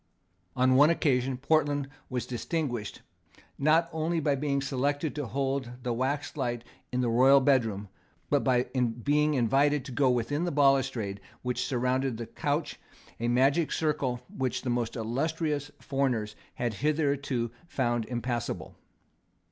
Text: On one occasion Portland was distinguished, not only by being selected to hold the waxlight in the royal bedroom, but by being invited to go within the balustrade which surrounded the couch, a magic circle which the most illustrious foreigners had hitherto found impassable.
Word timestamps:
On 0.55 0.73
one 0.73 0.89
occasion 0.89 1.37
Portland 1.37 1.87
was 2.09 2.25
distinguished, 2.25 3.03
not 3.59 3.87
only 3.93 4.19
by 4.19 4.33
being 4.33 4.59
selected 4.59 5.13
to 5.13 5.27
hold 5.27 5.69
the 5.83 5.93
waxlight 5.93 6.63
in 6.91 7.01
the 7.01 7.07
royal 7.07 7.39
bedroom, 7.39 7.87
but 8.27 8.43
by 8.43 8.63
being 8.63 9.35
invited 9.35 9.85
to 9.85 9.91
go 9.91 10.09
within 10.09 10.43
the 10.45 10.51
balustrade 10.51 11.21
which 11.43 11.67
surrounded 11.67 12.17
the 12.17 12.25
couch, 12.25 12.79
a 13.19 13.27
magic 13.27 13.71
circle 13.71 14.21
which 14.35 14.63
the 14.63 14.71
most 14.71 14.95
illustrious 14.95 15.69
foreigners 15.79 16.35
had 16.55 16.73
hitherto 16.81 17.51
found 17.67 18.05
impassable. 18.05 18.73